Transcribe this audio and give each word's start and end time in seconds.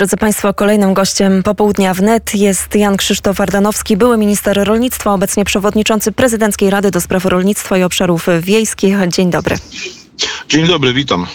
Drodzy 0.00 0.16
Państwo, 0.16 0.54
kolejnym 0.54 0.94
gościem 0.94 1.42
popołudnia 1.42 1.94
wnet 1.94 2.34
jest 2.34 2.74
Jan 2.74 2.96
Krzysztof 2.96 3.40
Ardanowski, 3.40 3.96
były 3.96 4.18
minister 4.18 4.64
rolnictwa, 4.64 5.12
obecnie 5.12 5.44
przewodniczący 5.44 6.12
Prezydenckiej 6.12 6.70
Rady 6.70 6.90
do 6.90 7.00
Spraw 7.00 7.24
Rolnictwa 7.24 7.78
i 7.78 7.82
Obszarów 7.82 8.26
Wiejskich. 8.40 8.96
Dzień 9.08 9.30
dobry. 9.30 9.56
Dzień 10.48 10.66
dobry, 10.66 10.92
witam. 10.92 11.26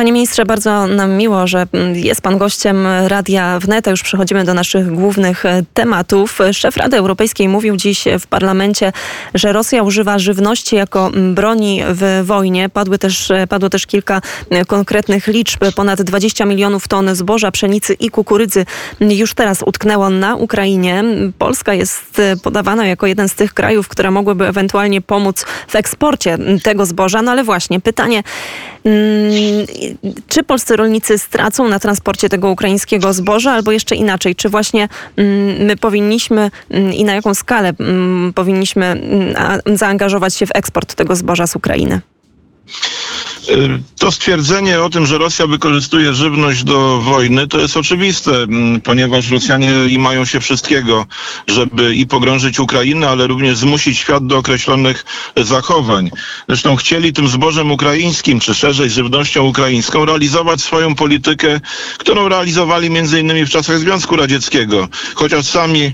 Panie 0.00 0.12
ministrze, 0.12 0.44
bardzo 0.44 0.86
nam 0.86 1.12
miło, 1.12 1.46
że 1.46 1.66
jest 1.94 2.20
pan 2.20 2.38
gościem 2.38 2.86
Radia 3.06 3.58
Wnet. 3.58 3.86
Już 3.86 4.02
przechodzimy 4.02 4.44
do 4.44 4.54
naszych 4.54 4.92
głównych 4.92 5.46
e, 5.46 5.62
tematów. 5.74 6.38
Szef 6.52 6.76
Rady 6.76 6.96
Europejskiej 6.96 7.48
mówił 7.48 7.76
dziś 7.76 8.04
w 8.20 8.26
parlamencie, 8.26 8.92
że 9.34 9.52
Rosja 9.52 9.82
używa 9.82 10.18
żywności 10.18 10.76
jako 10.76 11.10
broni 11.34 11.82
w 11.88 12.22
wojnie. 12.24 12.68
Padły 12.68 12.98
też, 12.98 13.30
e, 13.30 13.46
padło 13.46 13.70
też 13.70 13.86
kilka 13.86 14.20
e, 14.50 14.64
konkretnych 14.64 15.26
liczb. 15.26 15.64
Ponad 15.76 16.02
20 16.02 16.44
milionów 16.44 16.88
ton 16.88 17.14
zboża, 17.14 17.50
pszenicy 17.50 17.94
i 17.94 18.10
kukurydzy 18.10 18.66
już 19.00 19.34
teraz 19.34 19.62
utknęło 19.66 20.10
na 20.10 20.36
Ukrainie. 20.36 21.04
Polska 21.38 21.74
jest 21.74 22.20
podawana 22.42 22.86
jako 22.86 23.06
jeden 23.06 23.28
z 23.28 23.34
tych 23.34 23.54
krajów, 23.54 23.88
które 23.88 24.10
mogłyby 24.10 24.46
ewentualnie 24.46 25.00
pomóc 25.00 25.44
w 25.68 25.76
eksporcie 25.76 26.38
tego 26.62 26.86
zboża. 26.86 27.22
No 27.22 27.30
ale 27.32 27.44
właśnie 27.44 27.80
pytanie, 27.80 28.22
czy 30.28 30.42
polscy 30.42 30.76
rolnicy 30.76 31.18
stracą 31.18 31.68
na 31.68 31.78
transporcie 31.78 32.28
tego 32.28 32.50
ukraińskiego 32.50 33.12
zboża, 33.12 33.52
albo 33.52 33.72
jeszcze 33.72 33.96
inaczej, 33.96 34.36
czy 34.36 34.48
właśnie 34.48 34.88
mm, 35.16 35.66
my 35.66 35.76
powinniśmy 35.76 36.50
mm, 36.70 36.92
i 36.92 37.04
na 37.04 37.14
jaką 37.14 37.34
skalę 37.34 37.72
mm, 37.80 38.32
powinniśmy 38.32 39.00
zaangażować 39.74 40.34
się 40.34 40.46
w 40.46 40.50
eksport 40.54 40.94
tego 40.94 41.16
zboża 41.16 41.46
z 41.46 41.56
Ukrainy? 41.56 42.00
To 43.98 44.12
stwierdzenie 44.12 44.80
o 44.80 44.90
tym, 44.90 45.06
że 45.06 45.18
Rosja 45.18 45.46
wykorzystuje 45.46 46.14
żywność 46.14 46.64
do 46.64 47.00
wojny, 47.00 47.46
to 47.48 47.60
jest 47.60 47.76
oczywiste, 47.76 48.30
mm, 48.42 48.80
ponieważ 48.80 49.30
Rosjanie 49.30 49.70
mają 49.98 50.24
się 50.24 50.40
wszystkiego, 50.40 51.06
żeby 51.46 51.94
i 51.94 52.06
pogrążyć 52.06 52.60
Ukrainę, 52.60 53.08
ale 53.08 53.26
również 53.26 53.56
zmusić 53.56 53.98
świat 53.98 54.26
do 54.26 54.38
określonych 54.38 55.04
zachowań. 55.36 56.10
Zresztą 56.48 56.76
chcieli 56.76 57.12
tym 57.12 57.28
zbożem 57.28 57.70
ukraińskim, 57.70 58.40
czy 58.40 58.54
szerzej 58.54 58.90
żywnością 58.90 59.44
ukraińską, 59.44 60.04
realizować 60.04 60.60
swoją 60.60 60.94
politykę, 60.94 61.60
którą 61.98 62.28
realizowali 62.28 62.90
między 62.90 63.20
innymi 63.20 63.44
w 63.46 63.50
czasach 63.50 63.78
Związku 63.78 64.16
Radzieckiego. 64.16 64.88
Chociaż 65.14 65.46
sami 65.46 65.82
e, 65.82 65.92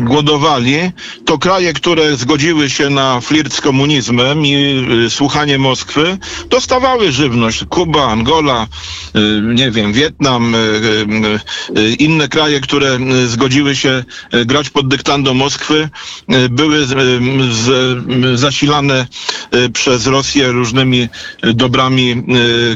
głodowali, 0.00 0.76
to 1.24 1.38
kraje, 1.38 1.72
które 1.72 2.16
zgodziły 2.16 2.70
się 2.70 2.90
na 2.90 3.20
flirt 3.20 3.54
z 3.54 3.60
komunizmem 3.60 4.46
i 4.46 4.86
e, 5.06 5.10
słuchanie 5.10 5.58
Moskwy, 5.58 6.18
dostawały 6.48 7.12
żywność. 7.12 7.64
Kuba, 7.68 8.06
Angola, 8.08 8.66
y, 9.16 9.40
nie 9.54 9.70
wiem, 9.70 9.92
Wietnam, 9.92 10.54
y, 10.54 10.58
y, 11.78 11.94
inne 11.98 12.28
kraje, 12.28 12.60
które 12.60 12.98
zgodziły 13.26 13.76
się 13.76 14.04
grać 14.46 14.70
pod 14.70 14.88
dyktando 14.88 15.34
Moskwy, 15.34 15.88
były 16.50 16.86
zasilane 18.34 19.06
przez 19.72 20.06
Rosję 20.06 20.52
różnymi 20.52 21.08
dobrami 21.42 22.24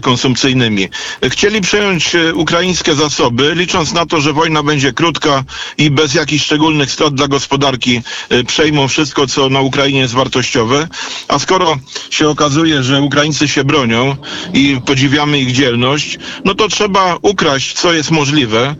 konsumpcyjnymi. 0.03 0.89
Chcieli 1.29 1.61
przejąć 1.61 2.17
ukraińskie 2.35 2.95
zasoby, 2.95 3.55
licząc 3.55 3.93
na 3.93 4.07
to, 4.07 4.21
że 4.21 4.33
wojna 4.33 4.63
będzie 4.63 4.93
krótka 4.93 5.45
i 5.79 5.91
bez 5.91 6.15
jakichś 6.15 6.45
szczególnych 6.45 6.91
strat 6.91 7.15
dla 7.15 7.29
gospodarki 7.29 8.03
przejmą 8.47 8.89
wszystko, 8.89 9.27
co 9.27 9.49
na 9.49 9.61
Ukrainie 9.61 10.01
jest 10.01 10.15
wartościowe. 10.15 10.89
A 11.29 11.39
skoro 11.39 11.77
się 12.11 12.29
okazuje, 12.29 12.83
że 12.83 13.03
Ukraińcy 13.03 13.49
się 13.51 13.65
bronią 13.65 14.17
i 14.55 14.81
podziwiamy 14.87 15.39
ich 15.41 15.53
dzielność, 15.53 16.19
no 16.45 16.55
to 16.55 16.69
trzeba 16.69 17.19
ukraść, 17.23 17.73
co 17.73 17.93
jest 17.93 18.11
możliwe, 18.11 18.75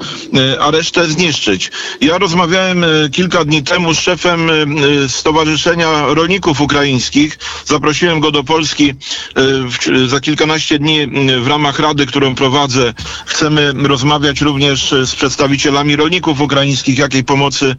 e, 0.55 0.61
a 0.63 0.71
resztę 0.71 1.07
zniszczyć. 1.09 1.71
Ja 2.01 2.19
rozmawiałem 2.19 2.85
e, 2.85 2.87
kilka 3.13 3.45
dni 3.45 3.63
temu 3.63 3.95
z 3.95 4.01
szefem 4.01 4.51
e, 4.51 4.55
Stowarzyszenia 5.09 6.03
Rolników 6.07 6.61
Ukraińskich. 6.61 7.39
Zaprosiłem 7.65 8.21
go 8.21 8.31
do 8.31 8.45
Polski 8.45 8.95
za 10.07 10.21
kilkanaście 10.21 10.79
dni 10.79 11.07
w 11.41 11.47
ramach 11.47 11.79
rady, 11.79 12.07
którą 12.07 12.35
prowadzę. 12.35 12.95
Chcemy 13.27 13.73
rozmawiać 13.77 14.41
również 14.41 14.95
z 15.05 15.15
przedstawicielami 15.15 15.97
rolników 15.97 16.41
ukraińskich, 16.41 16.99
jakiej 16.99 17.25
pomocy 17.25 17.77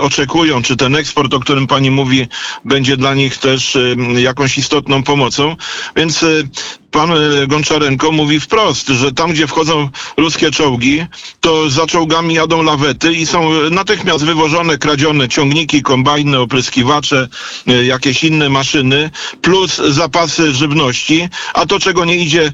oczekują, 0.00 0.62
czy 0.62 0.76
ten 0.76 0.96
eksport, 0.96 1.34
o 1.34 1.40
którym 1.40 1.66
pani 1.66 1.90
mówi, 1.90 2.26
będzie 2.64 2.96
dla 2.96 3.14
nich 3.14 3.38
też 3.38 3.78
jakąś 4.16 4.58
istotną 4.58 5.02
pomocą. 5.02 5.56
Więc 5.96 6.23
The. 6.24 6.83
Pan 6.94 7.10
e, 7.12 7.46
Gonczarenko 7.46 8.12
mówi 8.12 8.40
wprost, 8.40 8.88
że 8.88 9.12
tam, 9.12 9.32
gdzie 9.32 9.46
wchodzą 9.46 9.88
ruskie 10.16 10.50
czołgi, 10.50 11.04
to 11.40 11.70
za 11.70 11.86
czołgami 11.86 12.34
jadą 12.34 12.62
lawety 12.62 13.12
i 13.12 13.26
są 13.26 13.70
natychmiast 13.70 14.24
wywożone, 14.24 14.78
kradzione 14.78 15.28
ciągniki, 15.28 15.82
kombajny, 15.82 16.38
opryskiwacze, 16.38 17.28
e, 17.66 17.84
jakieś 17.84 18.24
inne 18.24 18.48
maszyny, 18.48 19.10
plus 19.42 19.76
zapasy 19.76 20.54
żywności, 20.54 21.28
a 21.54 21.66
to, 21.66 21.80
czego 21.80 22.04
nie 22.04 22.16
idzie 22.16 22.44
e, 22.44 22.52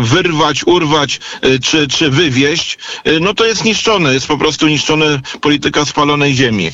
wyrwać, 0.00 0.66
urwać 0.66 1.20
czy, 1.62 1.88
czy 1.88 2.10
wywieźć, 2.10 2.78
no 3.20 3.34
to 3.34 3.44
jest 3.44 3.64
niszczone, 3.64 4.14
jest 4.14 4.26
po 4.26 4.38
prostu 4.38 4.68
niszczone 4.68 5.20
polityka 5.40 5.84
spalonej 5.84 6.34
ziemi. 6.34 6.70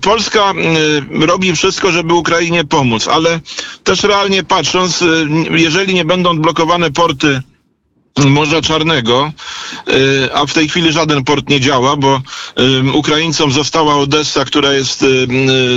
Polska 0.00 0.52
robi 1.10 1.56
wszystko, 1.56 1.92
żeby 1.92 2.14
Ukrainie 2.14 2.64
pomóc, 2.64 3.08
ale 3.08 3.40
też 3.84 4.02
realnie 4.02 4.44
patrząc, 4.44 4.81
y, 4.86 5.26
jeżeli 5.58 5.94
nie 5.94 6.04
będą 6.04 6.38
blokowane 6.38 6.90
porty 6.90 7.40
Morza 8.18 8.62
Czarnego, 8.62 9.32
y, 9.88 10.34
a 10.34 10.46
w 10.46 10.52
tej 10.54 10.68
chwili 10.68 10.92
żaden 10.92 11.24
port 11.24 11.48
nie 11.48 11.60
działa, 11.60 11.96
bo 11.96 12.20
y, 12.86 12.92
Ukraińcom 12.92 13.52
została 13.52 13.96
Odessa, 13.96 14.44
która 14.44 14.72
jest 14.72 15.04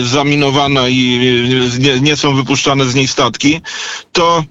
zaminowana 0.03 0.87
i 0.89 1.19
nie, 2.01 2.15
są 2.15 2.35
wypuszczane 2.35 2.85
z 2.85 2.95
niej 2.95 3.07
statki, 3.07 3.61
to 4.11 4.43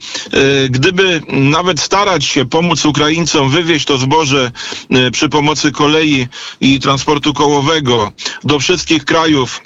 gdyby 0.70 1.20
nawet 1.28 1.81
starać 1.81 2.25
się 2.25 2.44
pomóc 2.44 2.84
Ukraińcom 2.87 3.50
wywieźć 3.50 3.87
to 3.87 3.98
zboże 3.98 4.50
przy 5.12 5.28
pomocy 5.28 5.72
kolei 5.72 6.26
i 6.60 6.81
transportu 6.81 7.34
kołowego 7.34 8.12
do 8.44 8.59
wszystkich 8.59 9.04
krajów, 9.04 9.60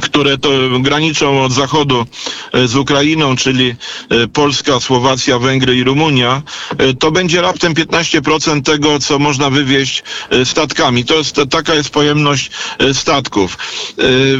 które 0.00 0.38
to 0.38 0.50
graniczą 0.80 1.42
od 1.44 1.52
zachodu 1.52 2.06
e, 2.52 2.68
z 2.68 2.76
Ukrainą, 2.76 3.36
czyli 3.36 3.74
e, 4.08 4.28
Polska, 4.28 4.80
Słowacja, 4.80 5.38
Węgry 5.38 5.76
i 5.76 5.84
Rumunia, 5.84 6.42
e, 6.78 6.94
to 6.94 7.10
będzie 7.10 7.40
raptem 7.40 7.74
15% 7.74 8.62
tego, 8.62 8.98
co 8.98 9.18
można 9.18 9.50
wywieźć 9.50 10.02
statkami. 10.44 11.04
To 11.04 11.14
jest, 11.14 11.40
taka 11.50 11.74
jest 11.74 11.90
pojemność 11.90 12.50
statków. 12.92 13.58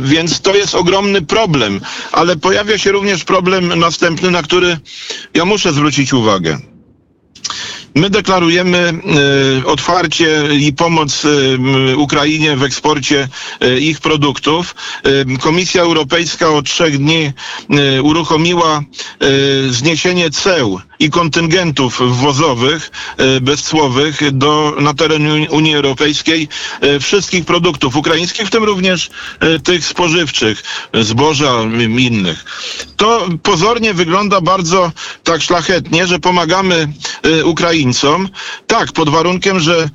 Więc 0.00 0.40
to 0.40 0.54
jest 0.56 0.74
ogromny 0.74 1.22
problem, 1.22 1.80
ale 2.12 2.36
pojawia 2.36 2.78
się 2.78 2.92
również 2.92 3.24
problem 3.24 3.78
następny, 3.78 4.30
na 4.30 4.42
który 4.42 4.78
ja 5.34 5.44
muszę 5.44 5.72
zwrócić 5.72 6.12
uwagę. 6.12 6.69
My 7.94 8.10
deklarujemy 8.10 8.78
e, 8.78 8.92
otwarcie 9.66 10.48
i 10.60 10.72
pomoc 10.72 11.24
e, 11.24 11.96
Ukrainie 11.96 12.56
w 12.56 12.62
eksporcie 12.62 13.28
e, 13.60 13.78
ich 13.78 14.00
produktów. 14.00 14.74
Komisja 15.40 15.82
Europejska 15.82 16.48
od 16.48 16.66
trzech 16.66 16.98
dni 16.98 17.32
uruchomiła 18.02 18.82
zniesienie 19.70 20.30
ceł 20.30 20.80
i 21.00 21.10
kontyngentów 21.10 22.00
wwozowych, 22.00 22.90
bezcłowych 23.40 24.36
do, 24.38 24.74
na 24.80 24.94
teren 24.94 25.26
Unii 25.50 25.74
Europejskiej 25.74 26.48
wszystkich 27.00 27.44
produktów 27.44 27.96
ukraińskich, 27.96 28.46
w 28.46 28.50
tym 28.50 28.64
również 28.64 29.10
tych 29.64 29.84
spożywczych, 29.86 30.62
zboża 31.00 31.62
innych. 31.98 32.44
To 32.96 33.28
pozornie 33.42 33.94
wygląda 33.94 34.40
bardzo 34.40 34.92
tak 35.24 35.42
szlachetnie, 35.42 36.06
że 36.06 36.18
pomagamy 36.18 36.92
Ukraińcom. 37.44 38.28
Tak, 38.66 38.92
pod 38.92 39.08
warunkiem, 39.08 39.60
że 39.60 39.90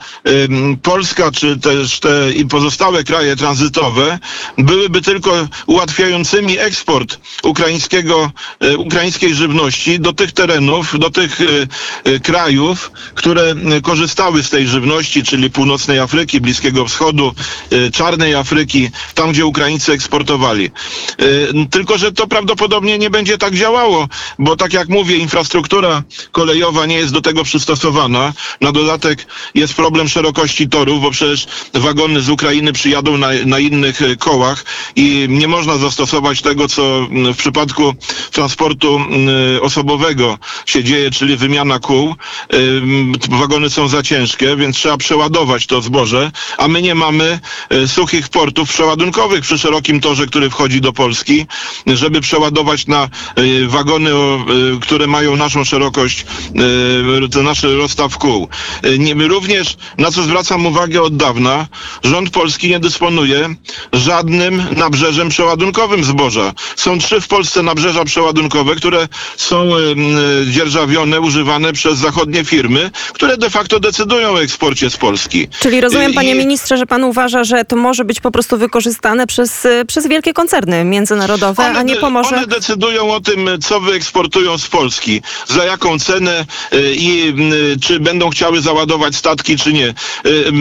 Polska 0.81 1.31
czy 1.31 1.57
też 1.59 2.00
te 2.00 2.09
pozostałe 2.50 3.03
kraje 3.03 3.35
tranzytowe 3.35 4.19
byłyby 4.57 5.01
tylko 5.01 5.47
ułatwiającymi 5.65 6.59
eksport 6.59 7.19
ukraińskiego, 7.44 8.31
ukraińskiej 8.77 9.35
żywności 9.35 10.00
do 10.00 10.13
tych 10.13 10.31
terenów, 10.31 10.94
do 10.97 11.09
tych 11.09 11.42
y, 11.42 11.68
y 12.07 12.19
krajów, 12.19 12.92
które 13.15 13.56
korzystały 13.83 14.44
z 14.44 14.50
tej 14.50 14.68
żywności, 14.68 15.24
czyli 15.24 15.50
północnej 15.50 16.00
Afryki, 16.00 16.42
Bliskiego 16.42 16.86
Wschodu, 16.86 17.33
y, 17.74 17.92
Czarnej 17.92 18.36
Afryki, 18.36 18.89
tam 19.13 19.31
gdzie 19.31 19.45
Ukraińcy 19.45 19.94
eksportowali. 19.94 20.71
Y, 21.21 21.47
tylko, 21.71 21.97
że 21.97 22.12
to 22.12 22.27
prawdopodobnie 22.27 22.97
nie 22.97 23.09
będzie 23.09 23.38
tak 23.38 23.56
działało, 23.56 24.07
bo 24.39 24.56
tak 24.56 24.74
jak 24.74 24.89
mówię, 24.89 25.18
infrastruktura 25.18 26.03
kolejowa 26.31 26.86
nie 26.86 26.95
jest 26.95 27.13
do 27.13 27.21
tego 27.21 27.44
przystosowana. 27.44 28.33
Na 28.62 28.71
dodatek 28.71 29.25
jest 29.56 29.74
problem 29.74 30.09
szerokości 30.09 30.69
torów, 30.69 31.01
bo 31.01 31.12
przecież 31.12 31.47
wagony 31.74 32.21
z 32.21 32.30
Ukrainy 32.30 32.74
przyjadą 32.74 33.18
na, 33.18 33.27
na 33.45 33.59
innych 33.59 34.00
kołach 34.19 34.65
i 34.95 35.25
nie 35.30 35.47
można 35.47 35.77
zastosować 35.77 36.42
tego, 36.42 36.68
co 36.68 37.07
w 37.33 37.38
przypadku 37.38 37.94
transportu 38.31 39.00
osobowego 39.62 40.38
się 40.65 40.83
dzieje, 40.85 41.11
czyli 41.11 41.37
wymiana 41.37 41.79
kół. 41.79 42.15
Wagony 43.29 43.69
są 43.69 43.87
za 43.87 44.03
ciężkie, 44.03 44.55
więc 44.55 44.75
trzeba 44.75 44.97
przeładować 44.97 45.67
to 45.67 45.81
zboże, 45.81 46.31
a 46.57 46.67
my 46.67 46.81
nie 46.81 46.95
mamy 46.95 47.39
suchych 47.87 48.29
portów 48.29 48.69
przeładunkowych 48.69 49.41
przy 49.41 49.57
szerokim 49.57 50.01
torze, 50.01 50.25
który 50.27 50.49
wchodzi 50.49 50.81
do 50.81 50.93
Polski, 50.93 51.45
żeby 51.87 52.21
przeładować 52.21 52.87
na 52.87 53.09
wagony, 53.67 54.11
które 54.81 55.07
mają 55.07 55.35
naszą 55.35 55.63
szerokość, 55.63 56.25
nasz 57.43 57.63
rozstaw 57.63 58.17
kół. 58.17 58.49
Również, 59.27 59.77
na 59.97 60.11
co 60.11 60.23
zwracam 60.23 60.65
uwagę 60.65 61.01
od 61.01 61.17
dawna, 61.17 61.67
rząd 62.03 62.29
polski 62.29 62.69
nie 62.69 62.79
dysponuje 62.79 63.55
żadnym 63.93 64.63
nabrzeżem 64.77 65.29
przeładunkowym 65.29 66.03
zboża. 66.03 66.53
Są 66.75 66.99
trzy 66.99 67.21
w 67.21 67.27
Polsce 67.27 67.63
nabrzeża 67.63 68.05
przeładunkowe, 68.05 68.75
które 68.75 69.07
są 69.37 69.69
dzierżawione, 70.51 70.75
używane 71.22 71.74
przez 71.74 71.98
zachodnie 71.98 72.45
firmy, 72.45 72.92
które 73.13 73.38
de 73.38 73.50
facto 73.50 73.80
decydują 73.80 74.30
o 74.30 74.42
eksporcie 74.42 74.89
z 74.89 74.98
Polski. 74.98 75.48
Czyli 75.60 75.81
rozumiem, 75.81 76.13
panie 76.13 76.36
I... 76.36 76.38
ministrze, 76.38 76.77
że 76.77 76.86
pan 76.86 77.04
uważa, 77.04 77.44
że 77.44 77.66
to 77.66 77.75
może 77.75 78.06
być 78.06 78.19
po 78.19 78.31
prostu 78.31 78.57
wykorzystane 78.57 79.27
przez, 79.27 79.68
przez 79.88 80.07
wielkie 80.07 80.33
koncerny 80.33 80.83
międzynarodowe, 80.83 81.66
one, 81.66 81.80
a 81.80 81.83
nie 81.83 81.95
pomoże... 81.95 82.36
One 82.36 82.48
decydują 82.48 83.13
o 83.13 83.22
tym, 83.22 83.50
co 83.63 83.80
wyeksportują 83.80 84.57
z 84.57 84.68
Polski, 84.68 85.22
za 85.48 85.66
jaką 85.66 86.00
cenę 86.00 86.45
y, 86.74 86.95
i 86.95 87.33
y, 87.74 87.80
czy 87.81 88.00
będą 88.00 88.30
chciały 88.30 88.62
załadować 88.62 89.16
statki, 89.16 89.57
czy 89.57 89.74
nie. 89.74 89.88
Y, 89.88 89.94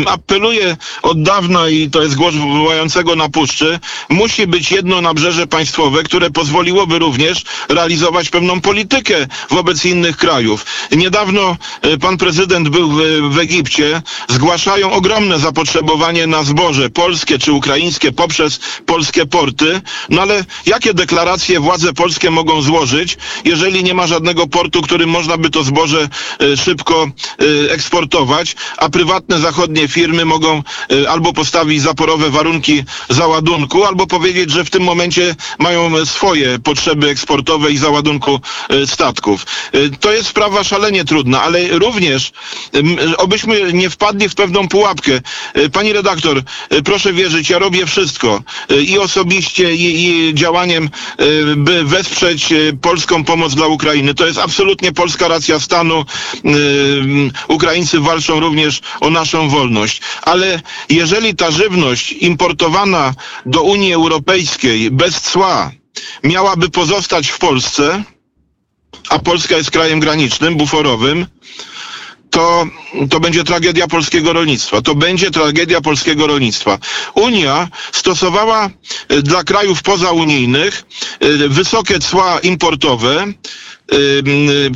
apeluję 0.06 0.76
od 1.02 1.22
dawna 1.22 1.68
i 1.68 1.90
to 1.90 2.02
jest 2.02 2.14
głos 2.14 2.34
wołającego 2.34 3.16
na 3.16 3.28
puszczy, 3.28 3.78
musi 4.08 4.46
być 4.46 4.72
jedno 4.72 5.00
nabrzeże 5.00 5.46
państwowe, 5.46 6.02
które 6.02 6.30
pozwoliłoby 6.30 6.98
również 6.98 7.42
realizować 7.68 8.30
pewną 8.30 8.60
politykę 8.60 9.26
wobec 9.50 9.84
innych 9.84 10.03
krajów. 10.12 10.66
Niedawno 10.92 11.56
e, 11.82 11.98
pan 11.98 12.16
prezydent 12.16 12.68
był 12.68 12.90
w, 12.90 12.96
w 13.34 13.38
Egipcie, 13.38 14.02
zgłaszają 14.28 14.92
ogromne 14.92 15.38
zapotrzebowanie 15.38 16.26
na 16.26 16.44
zboże 16.44 16.90
polskie 16.90 17.38
czy 17.38 17.52
ukraińskie 17.52 18.12
poprzez 18.12 18.60
polskie 18.86 19.26
porty, 19.26 19.80
no 20.08 20.22
ale 20.22 20.44
jakie 20.66 20.94
deklaracje 20.94 21.60
władze 21.60 21.92
polskie 21.92 22.30
mogą 22.30 22.62
złożyć, 22.62 23.16
jeżeli 23.44 23.84
nie 23.84 23.94
ma 23.94 24.06
żadnego 24.06 24.46
portu, 24.46 24.82
którym 24.82 25.10
można 25.10 25.36
by 25.36 25.50
to 25.50 25.62
zboże 25.64 26.08
e, 26.40 26.56
szybko 26.56 27.06
e, 27.68 27.72
eksportować, 27.72 28.56
a 28.76 28.88
prywatne 28.88 29.38
zachodnie 29.38 29.88
firmy 29.88 30.24
mogą 30.24 30.62
albo 31.08 31.32
postawić 31.32 31.82
zaporowe 31.82 32.30
warunki 32.30 32.82
załadunku, 33.08 33.84
albo 33.84 34.06
powiedzieć, 34.06 34.50
że 34.50 34.64
w 34.64 34.70
tym 34.70 34.82
momencie 34.82 35.34
mają 35.58 36.06
swoje 36.06 36.58
potrzeby 36.58 37.08
eksportowe 37.08 37.70
i 37.72 37.76
załadunku 37.78 38.40
statków. 38.86 39.46
To 40.00 40.12
jest 40.12 40.28
sprawa 40.28 40.64
szalenie 40.64 41.04
trudna, 41.04 41.42
ale 41.42 41.68
również 41.78 42.32
obyśmy 43.18 43.72
nie 43.72 43.90
wpadli 43.90 44.28
w 44.28 44.34
pewną 44.34 44.68
pułapkę. 44.68 45.20
E, 45.54 45.68
pani 45.68 45.92
redaktor, 45.92 46.42
e, 46.70 46.82
proszę 46.82 47.12
wierzyć, 47.12 47.50
ja 47.50 47.58
robię 47.58 47.86
wszystko 47.86 48.42
e, 48.70 48.80
i 48.82 48.98
osobiście, 48.98 49.74
i, 49.74 50.04
i 50.08 50.34
działaniem, 50.34 50.90
by 51.56 51.84
wesprzeć 51.84 52.52
polską 52.80 53.24
pomoc 53.24 53.54
dla 53.54 53.66
Ukrainy. 53.66 54.14
To 54.14 54.26
jest 54.26 54.38
absolutnie 54.38 54.92
polska 54.92 55.28
racja 55.28 55.60
stanu. 55.60 56.04
Ukraińcy 57.48 58.00
walczą 58.00 58.40
również 58.40 58.80
o 59.00 59.10
naszą 59.10 59.48
wolność. 59.48 60.00
Ale 60.22 60.60
jeżeli 60.88 61.34
ta 61.34 61.50
żywność 61.50 62.12
importowana 62.12 63.14
do 63.46 63.62
Unii 63.62 63.92
Europejskiej 63.94 64.90
bez 64.90 65.20
cła 65.20 65.70
miałaby 66.24 66.70
pozostać 66.70 67.28
w 67.28 67.38
Polsce, 67.38 68.04
a 69.08 69.18
Polska 69.18 69.56
jest 69.56 69.70
krajem 69.70 70.00
granicznym, 70.00 70.56
buforowym, 70.56 71.26
to, 72.34 72.66
to 73.10 73.20
będzie 73.20 73.44
tragedia 73.44 73.86
polskiego 73.88 74.32
rolnictwa. 74.32 74.82
To 74.82 74.94
będzie 74.94 75.30
tragedia 75.30 75.80
polskiego 75.80 76.26
rolnictwa. 76.26 76.78
Unia 77.14 77.68
stosowała 77.92 78.70
e, 79.08 79.22
dla 79.22 79.44
krajów 79.44 79.82
pozaunijnych 79.82 80.84
e, 81.20 81.48
wysokie 81.48 81.98
cła 81.98 82.38
importowe, 82.38 83.26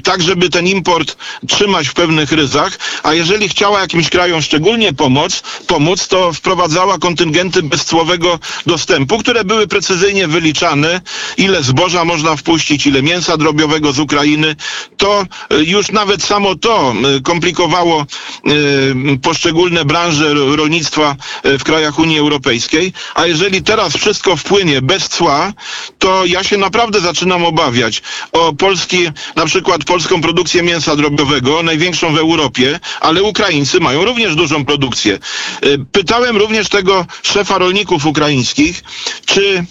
tak 0.05 0.23
żeby 0.23 0.51
ten 0.51 0.67
import 0.67 1.17
trzymać 1.49 1.89
w 1.89 1.95
pewnych 1.95 2.33
ryzach, 2.33 2.79
a 3.03 3.15
jeżeli 3.15 3.49
chciała 3.49 3.81
jakimś 3.81 4.09
krajom 4.11 4.43
szczególnie 4.43 4.93
pomóc, 4.93 5.43
pomóc, 5.67 6.09
to 6.09 6.33
wprowadzała 6.33 6.99
kontyngenty 6.99 7.63
bezcłowego 7.63 8.39
dostępu, 8.67 9.19
które 9.19 9.45
były 9.45 9.67
precyzyjnie 9.67 10.29
wyliczane, 10.29 11.01
ile 11.37 11.63
zboża 11.63 12.05
można 12.05 12.37
wpuścić, 12.37 12.87
ile 12.87 13.03
mięsa 13.03 13.37
drobiowego 13.37 13.93
z 13.93 13.99
Ukrainy. 13.99 14.57
To 14.97 15.23
y, 15.53 15.65
już 15.65 15.91
nawet 15.91 16.23
samo 16.25 16.55
to 16.55 16.95
y, 17.17 17.23
komplikowało 17.23 18.07
y, 18.47 19.19
poszczególne 19.23 19.85
branże 19.85 20.35
rolnictwa 20.35 21.17
w 21.45 21.65
krajach 21.65 21.99
Unii 21.99 22.19
Europejskiej, 22.19 22.93
a 23.15 23.27
jeżeli 23.27 23.63
teraz 23.63 23.97
wszystko 23.97 24.37
wpłynie 24.37 24.83
bez 24.83 25.09
cła, 25.09 25.53
to 25.99 26.27
ja 26.27 26.45
się 26.45 26.57
naprawdę 26.57 27.01
zaczynam 27.01 27.45
obawiać 27.45 28.03
o 28.33 28.53
polski 28.53 28.98
na 29.37 29.47
przykład 29.47 29.85
polską 29.85 30.21
produkcję 30.21 30.63
mięsa 30.63 30.97
drobiowego, 30.97 31.63
największą 31.63 32.15
w 32.15 32.19
Europie, 32.19 32.81
ale 33.01 33.23
Ukraińcy 33.23 33.81
mają 33.81 34.05
również 34.05 34.35
dużą 34.35 34.65
produkcję. 34.65 35.19
Y, 35.65 35.79
pytałem 35.93 36.37
również 36.37 36.69
tego 36.69 37.07
szefa 37.23 37.59
rolników 37.59 38.07
ukraińskich, 38.07 38.83
czy 39.27 39.65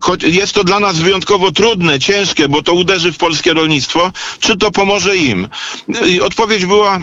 choć 0.00 0.22
jest 0.22 0.52
to 0.52 0.64
dla 0.64 0.80
nas 0.80 0.96
wyjątkowo 0.98 1.52
trudne, 1.52 1.98
ciężkie, 2.00 2.48
bo 2.48 2.62
to 2.62 2.72
uderzy 2.72 3.12
w 3.12 3.16
polskie 3.18 3.54
rolnictwo, 3.54 4.12
czy 4.40 4.56
to 4.56 4.70
pomoże 4.70 5.16
im? 5.16 5.48
I 6.06 6.20
odpowiedź 6.20 6.66
była 6.66 7.00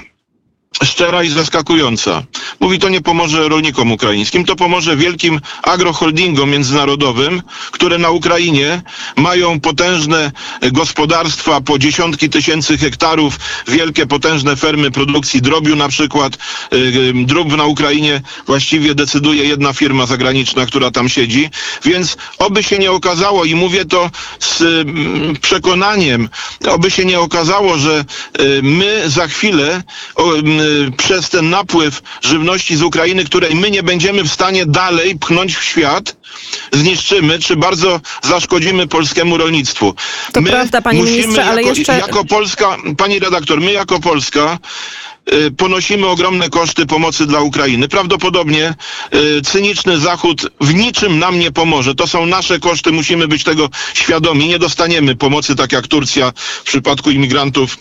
szczera 0.86 1.24
i 1.24 1.30
zaskakująca. 1.30 2.24
Mówi, 2.60 2.80
to 2.80 2.90
nie 2.90 3.02
pomoże 3.02 3.50
rolnikom 3.50 3.92
ukraińskim, 3.92 4.46
to 4.46 4.56
pomoże 4.56 4.98
wielkim 4.98 5.40
agroholdingom 5.64 6.50
międzynarodowym, 6.50 7.42
które 7.72 7.98
na 7.98 8.10
Ukrainie 8.10 8.82
mają 9.16 9.60
potężne 9.60 10.32
gospodarstwa 10.72 11.62
po 11.62 11.80
dziesiątki 11.80 12.30
tysięcy 12.30 12.78
hektarów, 12.78 13.40
wielkie, 13.68 14.06
potężne 14.06 14.56
fermy 14.56 14.92
produkcji 14.92 15.42
drobiu 15.42 15.76
na 15.76 15.88
przykład. 15.88 16.38
Drób 17.26 17.58
na 17.58 17.66
Ukrainie 17.66 18.22
właściwie 18.46 18.96
decyduje 18.96 19.44
jedna 19.46 19.74
firma 19.74 20.06
zagraniczna, 20.06 20.66
która 20.66 20.92
tam 20.92 21.10
siedzi, 21.10 21.50
więc 21.86 22.18
oby 22.38 22.64
się 22.64 22.80
nie 22.80 22.92
okazało 22.92 23.46
i 23.46 23.56
mówię 23.56 23.86
to 23.86 24.10
z 24.40 24.64
przekonaniem, 25.40 26.30
oby 26.68 26.92
się 26.92 27.06
nie 27.06 27.20
okazało, 27.20 27.78
że 27.78 28.06
my 28.62 29.04
za 29.10 29.28
chwilę 29.28 29.84
Y, 30.20 30.44
przez 30.98 31.30
ten 31.30 31.50
napływ 31.50 32.02
żywności 32.22 32.76
z 32.76 32.84
Ukrainy, 32.84 33.26
której 33.26 33.56
my 33.56 33.72
nie 33.72 33.84
będziemy 33.84 34.24
w 34.24 34.34
stanie 34.34 34.66
dalej 34.66 35.20
pchnąć 35.20 35.56
w 35.56 35.64
świat, 35.64 36.16
zniszczymy, 36.74 37.40
czy 37.40 37.56
bardzo 37.56 38.02
zaszkodzimy 38.22 38.88
polskiemu 38.88 39.38
rolnictwu. 39.38 39.96
To 40.34 40.42
my 40.42 40.50
prawda, 40.50 40.82
panie 40.82 41.00
musimy 41.00 41.18
ministrze, 41.18 41.46
ale 41.46 41.62
jako, 41.62 41.76
jeszcze... 41.76 41.94
Jako 41.94 42.26
Polska, 42.26 42.78
pani 42.98 43.20
redaktor, 43.20 43.62
my 43.62 43.72
jako 43.72 44.00
Polska 44.00 44.60
y, 45.34 45.52
ponosimy 45.52 46.08
ogromne 46.08 46.50
koszty 46.50 46.86
pomocy 46.86 47.26
dla 47.26 47.40
Ukrainy. 47.40 47.88
Prawdopodobnie 47.88 48.74
y, 49.14 49.42
cyniczny 49.42 50.00
Zachód 50.00 50.50
w 50.62 50.74
niczym 50.74 51.20
nam 51.20 51.40
nie 51.40 51.52
pomoże. 51.52 51.96
To 51.96 52.08
są 52.08 52.26
nasze 52.26 52.60
koszty, 52.60 52.92
musimy 52.92 53.28
być 53.28 53.44
tego 53.44 53.70
świadomi. 53.94 54.48
Nie 54.48 54.60
dostaniemy 54.60 55.16
pomocy 55.16 55.56
tak 55.56 55.72
jak 55.72 55.88
Turcja 55.88 56.34
w 56.36 56.64
przypadku 56.64 57.12
imigrantów 57.12 57.78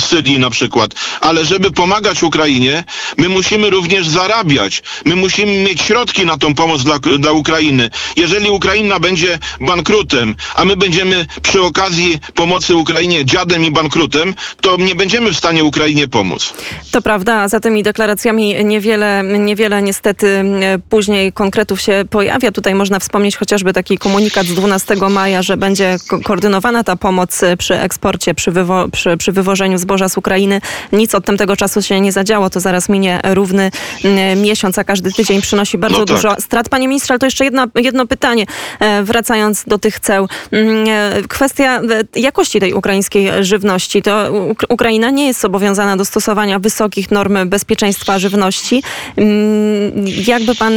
Syrii 0.00 0.38
na 0.38 0.50
przykład. 0.50 0.94
Ale 1.20 1.44
żeby 1.44 1.70
pomagać 1.70 2.22
Ukrainie, 2.22 2.84
my 3.18 3.28
musimy 3.28 3.70
również 3.70 4.08
zarabiać. 4.08 4.82
My 5.04 5.16
musimy 5.16 5.52
mieć 5.52 5.82
środki 5.82 6.26
na 6.26 6.38
tą 6.38 6.54
pomoc 6.54 6.82
dla, 6.82 6.98
dla 6.98 7.32
Ukrainy. 7.32 7.90
Jeżeli 8.16 8.50
Ukraina 8.50 9.00
będzie 9.00 9.38
bankrutem, 9.60 10.34
a 10.54 10.64
my 10.64 10.76
będziemy 10.76 11.26
przy 11.42 11.62
okazji 11.62 12.18
pomocy 12.34 12.76
Ukrainie 12.76 13.24
dziadem 13.24 13.64
i 13.64 13.70
bankrutem, 13.70 14.34
to 14.60 14.76
nie 14.76 14.94
będziemy 14.94 15.32
w 15.32 15.36
stanie 15.36 15.64
Ukrainie 15.64 16.08
pomóc. 16.08 16.52
To 16.90 17.02
prawda, 17.02 17.48
za 17.48 17.60
tymi 17.60 17.82
deklaracjami 17.82 18.64
niewiele, 18.64 19.22
niewiele 19.24 19.82
niestety 19.82 20.44
później 20.88 21.32
konkretów 21.32 21.80
się 21.80 22.04
pojawia. 22.10 22.52
Tutaj 22.52 22.74
można 22.74 22.98
wspomnieć 22.98 23.36
chociażby 23.36 23.72
taki 23.72 23.98
komunikat 23.98 24.46
z 24.46 24.54
12 24.54 24.96
maja, 25.10 25.42
że 25.42 25.56
będzie 25.56 25.96
ko 26.08 26.20
koordynowana 26.20 26.84
ta 26.84 26.96
pomoc 26.96 27.40
przy 27.58 27.74
eksporcie, 27.74 28.34
przy, 28.34 28.50
wywo 28.50 28.88
przy, 28.88 29.16
przy 29.16 29.32
wywożeniu 29.32 29.78
zboża 29.90 30.08
z 30.08 30.18
Ukrainy. 30.18 30.60
Nic 30.92 31.14
od 31.14 31.24
tamtego 31.24 31.56
czasu 31.56 31.82
się 31.82 32.00
nie 32.00 32.12
zadziało. 32.12 32.50
To 32.50 32.60
zaraz 32.60 32.88
minie 32.88 33.20
równy 33.24 33.70
mm, 34.04 34.40
miesiąc, 34.40 34.78
a 34.78 34.84
każdy 34.84 35.12
tydzień 35.12 35.40
przynosi 35.42 35.78
bardzo 35.78 35.98
no 35.98 36.04
tak. 36.04 36.16
dużo 36.16 36.36
strat. 36.40 36.68
Panie 36.68 36.88
ministrze, 36.88 37.14
ale 37.14 37.18
to 37.18 37.26
jeszcze 37.26 37.44
jedno, 37.44 37.66
jedno 37.74 38.06
pytanie, 38.06 38.46
e, 38.80 39.02
wracając 39.02 39.64
do 39.66 39.78
tych 39.78 40.00
ceł. 40.00 40.28
Mm, 40.52 40.84
e, 40.88 41.22
kwestia 41.28 41.80
e, 41.80 42.20
jakości 42.20 42.60
tej 42.60 42.74
ukraińskiej 42.74 43.30
żywności. 43.40 44.02
To 44.02 44.32
Ukraina 44.68 45.10
nie 45.10 45.26
jest 45.26 45.40
zobowiązana 45.40 45.96
do 45.96 46.04
stosowania 46.04 46.58
wysokich 46.58 47.10
norm 47.10 47.48
bezpieczeństwa 47.48 48.18
żywności. 48.18 48.82
Mm, 49.16 50.04
jakby 50.26 50.54
pan 50.54 50.72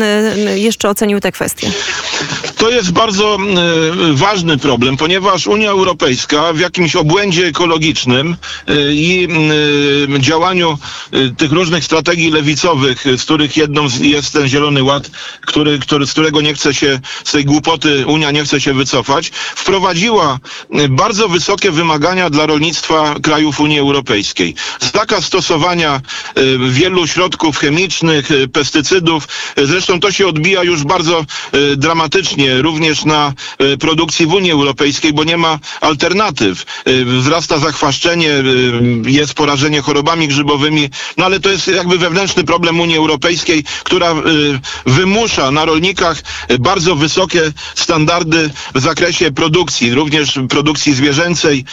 jeszcze 0.56 0.90
ocenił 0.90 1.20
tę 1.20 1.32
kwestię? 1.32 1.72
To 2.64 2.70
jest 2.70 2.92
bardzo 2.92 3.38
y, 4.12 4.14
ważny 4.14 4.58
problem, 4.58 4.98
ponieważ 4.98 5.48
Unia 5.48 5.70
Europejska 5.70 6.54
w 6.54 6.60
jakimś 6.60 6.96
obłędzie 6.96 7.48
ekologicznym 7.48 8.36
y, 8.70 8.94
i 8.94 9.28
y, 10.16 10.20
działaniu 10.20 10.78
tych 11.38 11.52
różnych 11.52 11.84
strategii 11.84 12.32
lewicowych, 12.32 13.04
z 13.18 13.22
których 13.24 13.58
jedną 13.58 13.88
jest 14.02 14.34
ten 14.34 14.48
Zielony 14.48 14.84
Ład, 14.84 15.12
który, 15.42 15.80
który, 15.80 16.08
z 16.08 16.12
którego 16.12 16.42
nie 16.42 16.54
chce 16.54 16.74
się, 16.74 17.00
z 17.24 17.32
tej 17.32 17.46
głupoty 17.46 18.06
Unia 18.08 18.32
nie 18.32 18.44
chce 18.44 18.62
się 18.62 18.74
wycofać, 18.74 19.32
wprowadziła 19.56 20.40
bardzo 20.90 21.30
wysokie 21.30 21.72
wymagania 21.72 22.30
dla 22.30 22.46
rolnictwa 22.46 23.16
krajów 23.24 23.60
Unii 23.60 23.80
Europejskiej. 23.80 24.56
Zakaz 24.94 25.26
stosowania 25.26 26.02
wielu 26.70 27.08
środków 27.08 27.58
chemicznych, 27.58 28.30
pestycydów, 28.54 29.28
zresztą 29.58 30.00
to 30.00 30.12
się 30.12 30.28
odbija 30.28 30.64
już 30.64 30.84
bardzo 30.84 31.26
dramatycznie 31.78 32.53
również 32.62 33.06
na 33.06 33.34
e, 33.58 33.78
produkcji 33.78 34.26
w 34.26 34.34
Unii 34.34 34.52
Europejskiej, 34.52 35.14
bo 35.14 35.24
nie 35.24 35.38
ma 35.38 35.60
alternatyw. 35.82 36.66
E, 36.86 37.06
wzrasta 37.06 37.58
zachwaszczenie, 37.60 38.32
e, 38.32 38.44
jest 39.06 39.34
porażenie 39.34 39.82
chorobami 39.82 40.28
grzybowymi, 40.28 40.90
no 41.18 41.26
ale 41.26 41.40
to 41.40 41.50
jest 41.50 41.68
jakby 41.68 41.98
wewnętrzny 41.98 42.44
problem 42.44 42.80
Unii 42.80 42.98
Europejskiej, 42.98 43.64
która 43.84 44.16
wymusza 44.86 45.52
na 45.52 45.66
rolnikach 45.66 46.24
bardzo 46.60 46.96
wysokie 46.96 47.52
standardy 47.76 48.50
w 48.76 48.80
zakresie 48.80 49.32
produkcji, 49.32 49.94
również 49.94 50.40
produkcji 50.50 50.94
zwierzęcej, 50.94 51.66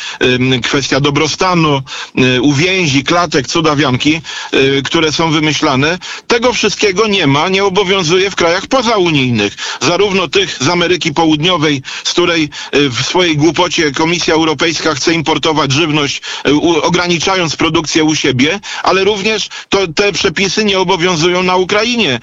kwestia 0.62 1.00
dobrostanu, 1.00 1.82
uwięzi, 2.42 3.04
klatek, 3.04 3.46
cudawianki, 3.46 4.20
które 4.84 5.12
są 5.12 5.30
wymyślane. 5.30 5.98
Tego 6.26 6.52
wszystkiego 6.52 7.06
nie 7.06 7.26
ma, 7.26 7.48
nie 7.48 7.64
obowiązuje 7.64 8.30
w 8.30 8.36
krajach 8.36 8.66
pozaunijnych. 8.66 9.56
Zarówno 9.80 10.28
tych 10.28 10.56
Ameryki 10.70 11.14
Południowej, 11.14 11.82
z 12.04 12.10
której 12.10 12.42
e, 12.72 12.88
w 12.88 13.02
swojej 13.06 13.36
głupocie 13.36 13.92
Komisja 13.92 14.34
Europejska 14.34 14.94
chce 14.94 15.14
importować 15.14 15.72
żywność, 15.72 16.22
e, 16.46 16.82
ograniczając 16.82 17.56
produkcję 17.56 18.04
u 18.04 18.14
siebie, 18.14 18.60
ale 18.82 19.04
również 19.04 19.48
to, 19.68 19.78
te 19.88 20.12
przepisy 20.12 20.64
nie 20.64 20.78
obowiązują 20.78 21.42
na 21.42 21.56
Ukrainie. 21.56 22.20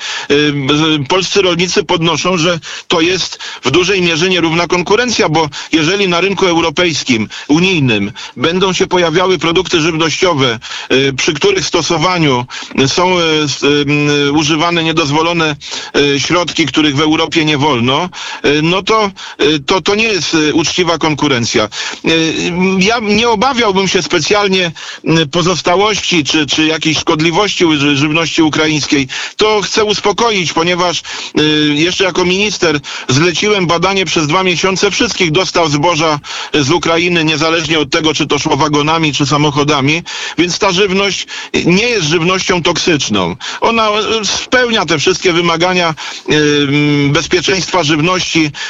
E, 1.00 1.04
polscy 1.10 1.42
rolnicy 1.42 1.84
podnoszą, 1.84 2.38
że 2.38 2.60
to 2.88 3.02
jest 3.02 3.40
w 3.64 3.72
dużej 3.72 4.02
mierze 4.02 4.30
nierówna 4.30 4.68
konkurencja, 4.68 5.30
bo 5.30 5.50
jeżeli 5.72 6.08
na 6.08 6.22
rynku 6.22 6.46
europejskim, 6.46 7.30
unijnym 7.48 8.12
będą 8.38 8.74
się 8.74 8.88
pojawiały 8.88 9.38
produkty 9.38 9.82
żywnościowe, 9.82 10.60
przy 11.18 11.34
których 11.34 11.66
stosowaniu 11.66 12.46
są 12.88 13.16
używane 14.34 14.84
niedozwolone 14.84 15.56
środki, 16.18 16.66
których 16.66 16.96
w 16.96 17.02
Europie 17.02 17.46
nie 17.46 17.58
wolno, 17.58 18.10
no 18.64 18.84
to, 18.84 19.12
e, 19.38 19.60
to, 19.66 19.82
to 19.82 19.96
nie 19.96 20.04
jest 20.08 20.36
e, 20.36 20.54
uczciwa 20.54 20.98
konkurencja. 20.98 21.70
Ja 22.80 23.00
nie 23.00 23.30
obawiałbym 23.30 23.88
się 23.88 24.02
specjalnie 24.02 24.72
pozostałości 25.32 26.24
czy, 26.24 26.46
czy 26.46 26.66
jakiejś 26.66 26.98
szkodliwości 26.98 27.66
żywności 27.94 28.42
ukraińskiej. 28.42 29.08
To 29.38 29.62
chcę 29.62 29.84
uspokoić, 29.84 30.54
ponieważ 30.54 31.02
jeszcze 31.76 32.04
jako 32.04 32.26
minister 32.26 32.80
zleciłem 33.08 33.68
badanie 33.68 34.06
przez 34.06 34.28
dwa 34.28 34.44
miesiące 34.44 34.92
wszystkich 34.92 35.32
dostaw 35.32 35.70
zboża 35.70 36.20
z 36.54 36.72
Ukrainy, 36.72 37.24
niezależnie 37.24 37.80
od 37.80 37.90
tego, 37.90 38.14
czy 38.14 38.28
to 38.28 38.40
szło 38.40 38.58
wagonami, 38.58 39.14
czy 39.14 39.26
samochodami, 39.26 40.04
więc 40.38 40.60
ta 40.60 40.72
żywność 40.72 41.28
nie 41.66 41.84
jest 41.90 42.08
żywnością 42.08 42.64
toksyczną. 42.64 43.36
Ona 43.62 43.90
spełnia 44.24 44.86
te 44.86 45.00
wszystkie 45.00 45.34
wymagania 45.34 45.96
bezpieczeństwa 47.10 47.84
żywności, 47.84 48.17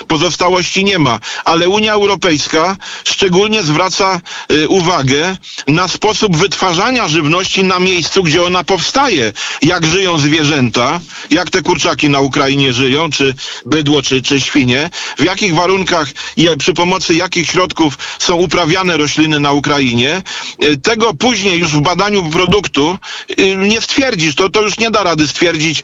pozostałości 0.07 0.83
nie 0.83 0.99
ma. 0.99 1.19
Ale 1.45 1.69
Unia 1.69 1.93
Europejska 1.93 2.77
szczególnie 3.03 3.63
zwraca 3.63 4.21
y, 4.51 4.67
uwagę 4.69 5.37
na 5.67 5.87
sposób 5.87 6.37
wytwarzania 6.37 7.07
żywności 7.07 7.63
na 7.63 7.79
miejscu, 7.79 8.23
gdzie 8.23 8.43
ona 8.43 8.63
powstaje. 8.63 9.33
Jak 9.61 9.85
żyją 9.85 10.17
zwierzęta, 10.17 10.99
jak 11.29 11.49
te 11.49 11.61
kurczaki 11.61 12.09
na 12.09 12.19
Ukrainie 12.19 12.73
żyją, 12.73 13.09
czy 13.09 13.35
bydło, 13.65 14.01
czy, 14.01 14.21
czy 14.21 14.41
świnie, 14.41 14.89
w 15.17 15.23
jakich 15.23 15.55
warunkach 15.55 16.07
i 16.37 16.47
przy 16.59 16.73
pomocy 16.73 17.13
jakich 17.15 17.49
środków 17.49 17.97
są 18.19 18.35
uprawiane 18.35 18.97
rośliny 18.97 19.39
na 19.39 19.51
Ukrainie. 19.51 20.21
Y, 20.63 20.77
tego 20.77 21.13
później 21.13 21.59
już 21.59 21.71
w 21.71 21.81
badaniu 21.81 22.23
produktu 22.29 22.97
y, 23.39 23.55
nie 23.55 23.81
stwierdzisz. 23.81 24.35
To, 24.35 24.49
to 24.49 24.61
już 24.61 24.77
nie 24.79 24.91
da 24.91 25.03
rady 25.03 25.27
stwierdzić 25.27 25.83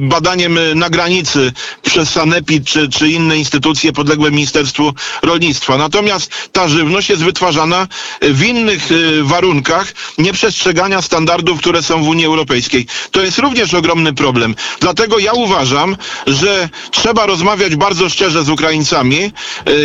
badaniem 0.00 0.58
na 0.74 0.90
granicy 0.90 1.52
przez 1.82 2.08
Sanepid 2.10 2.75
czy 2.76 2.88
czy, 2.88 3.08
inne 3.08 3.38
instytucje 3.38 3.92
podległe 3.92 4.30
Ministerstwu 4.30 4.92
Rolnictwa. 5.22 5.76
Natomiast 5.76 6.30
ta 6.52 6.68
żywność 6.68 7.08
jest 7.08 7.24
wytwarzana 7.24 7.88
w 8.22 8.42
innych 8.44 8.90
y, 8.92 9.24
warunkach 9.24 9.94
nieprzestrzegania 10.18 11.02
standardów, 11.02 11.60
które 11.60 11.82
są 11.82 12.04
w 12.04 12.08
Unii 12.08 12.26
Europejskiej. 12.26 12.86
To 13.10 13.22
jest 13.22 13.38
również 13.38 13.74
ogromny 13.74 14.14
problem. 14.14 14.54
Dlatego 14.80 15.18
ja 15.18 15.32
uważam, 15.32 15.96
że 16.26 16.68
trzeba 16.90 17.26
rozmawiać 17.26 17.76
bardzo 17.76 18.08
szczerze 18.08 18.44
z 18.44 18.48
Ukraińcami. 18.48 19.16
Y, 19.24 19.32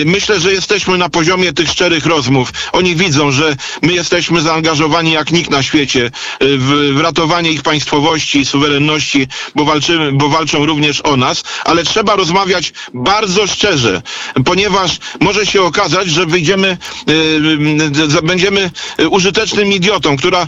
myślę, 0.05 0.39
że 0.39 0.53
jesteśmy 0.53 0.97
na 0.97 1.09
poziomie 1.09 1.53
tych 1.53 1.69
szczerych 1.69 2.05
rozmów. 2.05 2.53
Oni 2.71 2.95
widzą, 2.95 3.31
że 3.31 3.55
my 3.81 3.93
jesteśmy 3.93 4.41
zaangażowani 4.41 5.11
jak 5.11 5.31
nikt 5.31 5.49
na 5.51 5.63
świecie 5.63 6.05
y, 6.05 6.11
w, 6.57 6.93
w 6.93 6.99
ratowanie 6.99 7.51
ich 7.51 7.61
państwowości 7.61 8.39
i 8.39 8.45
suwerenności, 8.45 9.27
bo, 9.55 9.65
walczymy, 9.65 10.11
bo 10.11 10.29
walczą 10.29 10.65
również 10.65 11.01
o 11.01 11.17
nas, 11.17 11.43
ale 11.65 11.83
trzeba 11.83 12.15
rozmawiać 12.15 12.73
bardzo 12.93 13.47
szczerze, 13.47 14.01
ponieważ 14.45 14.97
może 15.19 15.45
się 15.45 15.61
okazać, 15.61 16.09
że 16.09 16.25
wyjdziemy, 16.25 16.77
yy, 17.07 18.21
będziemy 18.23 18.71
użytecznym 19.09 19.71
idiotą, 19.71 20.17
która, 20.17 20.47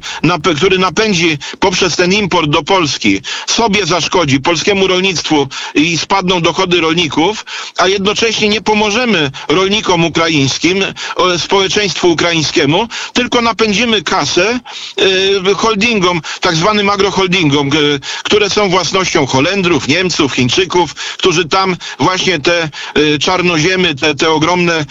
który 0.57 0.79
napędzi 0.79 1.37
poprzez 1.59 1.95
ten 1.95 2.13
import 2.13 2.49
do 2.49 2.63
Polski, 2.63 3.21
sobie 3.47 3.85
zaszkodzi, 3.85 4.39
polskiemu 4.39 4.87
rolnictwu 4.87 5.47
i 5.75 5.97
spadną 5.97 6.41
dochody 6.41 6.81
rolników, 6.81 7.45
a 7.77 7.87
jednocześnie 7.87 8.49
nie 8.49 8.61
pomożemy 8.61 9.31
rolnikom 9.47 10.05
ukraińskim, 10.05 10.83
społeczeństwu 11.37 12.11
ukraińskiemu, 12.11 12.87
tylko 13.13 13.41
napędzimy 13.41 14.01
kasę 14.01 14.59
yy, 15.45 15.55
holdingom, 15.55 16.21
tak 16.41 16.55
zwanym 16.55 16.89
agroholdingom, 16.89 17.69
które 18.23 18.49
są 18.49 18.69
własnością 18.69 19.25
Holendrów, 19.25 19.87
Niemców, 19.87 20.33
Chińczyków, 20.33 20.93
którzy 20.93 21.45
tam 21.45 21.75
właśnie 21.99 22.22
właśnie 22.23 22.39
te 22.39 22.69
y, 22.97 23.19
czarnoziemy, 23.19 23.95
te, 23.95 24.15
te 24.15 24.29
ogromne 24.29 24.85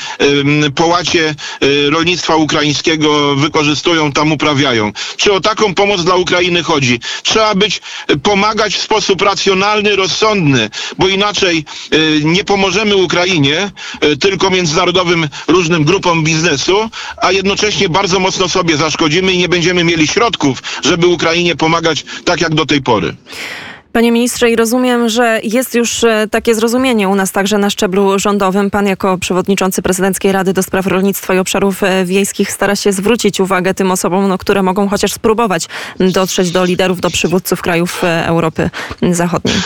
połacie 0.74 1.34
y, 1.62 1.90
rolnictwa 1.90 2.36
ukraińskiego 2.36 3.36
wykorzystują, 3.36 4.12
tam 4.12 4.32
uprawiają. 4.32 4.92
Czy 5.16 5.32
o 5.32 5.40
taką 5.40 5.74
pomoc 5.74 6.04
dla 6.04 6.14
Ukrainy 6.16 6.62
chodzi? 6.62 7.00
Trzeba 7.22 7.54
być, 7.54 7.80
y, 8.10 8.16
pomagać 8.18 8.74
w 8.74 8.82
sposób 8.82 9.22
racjonalny, 9.22 9.96
rozsądny, 9.96 10.70
bo 10.98 11.08
inaczej 11.08 11.64
nie 12.24 12.44
pomożemy 12.44 12.96
Ukrainie, 12.96 13.70
tylko 14.20 14.50
międzynarodowym 14.50 15.28
różnym 15.48 15.84
grupom 15.84 16.24
biznesu, 16.24 16.90
a 17.16 17.32
jednocześnie 17.32 17.88
bardzo 17.88 18.20
mocno 18.20 18.48
sobie 18.48 18.76
zaszkodzimy 18.76 19.32
i 19.32 19.38
nie 19.38 19.48
będziemy 19.48 19.84
mieli 19.84 20.06
środków, 20.06 20.62
żeby 20.84 21.06
Ukrainie 21.06 21.56
pomagać 21.56 22.04
tak 22.24 22.40
jak 22.40 22.54
do 22.54 22.66
tej 22.66 22.82
pory. 22.82 23.16
Panie 23.92 24.12
ministrze, 24.12 24.50
i 24.50 24.56
rozumiem, 24.56 25.08
że 25.08 25.40
jest 25.42 25.74
już 25.74 26.04
e, 26.04 26.28
takie 26.30 26.54
zrozumienie 26.54 27.08
u 27.08 27.14
nas 27.14 27.32
także 27.32 27.58
na 27.58 27.70
szczeblu 27.70 28.18
rządowym. 28.18 28.70
Pan 28.70 28.86
jako 28.86 29.18
przewodniczący 29.18 29.82
Prezydenckiej 29.82 30.32
Rady 30.32 30.52
do 30.52 30.62
Spraw 30.62 30.86
Rolnictwa 30.86 31.34
i 31.34 31.38
Obszarów 31.38 31.82
e, 31.82 32.04
Wiejskich 32.04 32.52
stara 32.52 32.76
się 32.76 32.92
zwrócić 32.92 33.40
uwagę 33.40 33.74
tym 33.74 33.90
osobom, 33.90 34.28
no, 34.28 34.38
które 34.38 34.62
mogą 34.62 34.88
chociaż 34.88 35.12
spróbować 35.12 35.68
dotrzeć 35.98 36.50
do 36.50 36.64
liderów, 36.64 37.00
do 37.00 37.10
przywódców 37.10 37.62
krajów 37.62 38.04
e, 38.04 38.26
Europy 38.26 38.70
Zachodniej. 39.10 39.56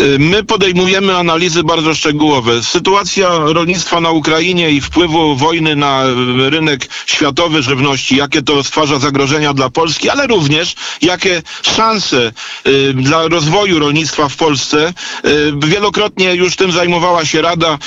Y, 0.00 0.18
my 0.18 0.44
podejmujemy 0.44 1.16
analizy 1.16 1.62
bardzo 1.62 1.94
szczegółowe. 1.94 2.62
Sytuacja 2.62 3.28
rolnictwa 3.38 4.00
na 4.00 4.10
Ukrainie 4.10 4.70
i 4.70 4.80
wpływu 4.80 5.36
wojny 5.36 5.76
na 5.76 6.04
rynek 6.36 6.88
światowy 7.06 7.62
żywności, 7.62 8.16
jakie 8.16 8.42
to 8.42 8.64
stwarza 8.64 8.98
zagrożenia 8.98 9.54
dla 9.54 9.70
Polski, 9.70 10.08
ale 10.10 10.26
również 10.26 10.74
jakie 11.02 11.42
szanse 11.76 12.32
y, 12.66 12.94
dla 12.94 13.28
rozwoju 13.28 13.78
rolnictwa 13.78 14.28
w 14.28 14.36
Polsce. 14.36 14.92
Y, 15.24 15.52
wielokrotnie 15.66 16.34
już 16.34 16.56
tym 16.56 16.72
zajmowała 16.72 17.24
się 17.24 17.42
Rada, 17.42 17.78